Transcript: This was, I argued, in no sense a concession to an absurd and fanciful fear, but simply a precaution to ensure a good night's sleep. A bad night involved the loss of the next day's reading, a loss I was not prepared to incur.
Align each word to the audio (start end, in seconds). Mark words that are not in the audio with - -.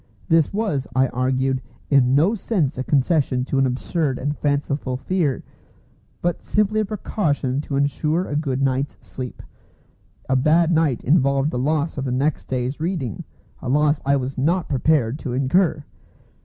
This 0.29 0.51
was, 0.51 0.87
I 0.95 1.09
argued, 1.09 1.61
in 1.91 2.15
no 2.15 2.33
sense 2.33 2.75
a 2.75 2.83
concession 2.83 3.45
to 3.45 3.59
an 3.59 3.67
absurd 3.67 4.17
and 4.17 4.35
fanciful 4.35 4.97
fear, 4.97 5.43
but 6.23 6.41
simply 6.43 6.79
a 6.79 6.85
precaution 6.85 7.61
to 7.61 7.75
ensure 7.75 8.25
a 8.27 8.35
good 8.35 8.63
night's 8.63 8.97
sleep. 8.99 9.43
A 10.27 10.35
bad 10.35 10.71
night 10.71 11.03
involved 11.03 11.51
the 11.51 11.59
loss 11.59 11.99
of 11.99 12.05
the 12.05 12.11
next 12.11 12.45
day's 12.47 12.79
reading, 12.79 13.23
a 13.61 13.69
loss 13.69 14.01
I 14.03 14.15
was 14.15 14.39
not 14.39 14.67
prepared 14.67 15.19
to 15.19 15.33
incur. 15.33 15.85